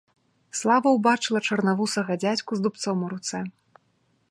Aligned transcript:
Слава 0.59 0.93
ўбачыла 0.95 1.41
чарнавусага 1.51 2.11
дзядзьку 2.25 2.51
з 2.61 2.67
дубцом 2.67 2.97
у 3.09 3.13
руцэ. 3.15 3.39